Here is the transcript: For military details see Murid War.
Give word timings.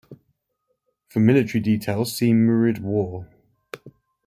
For 1.09 1.19
military 1.19 1.59
details 1.61 2.15
see 2.17 2.33
Murid 2.33 2.79
War. 2.79 3.29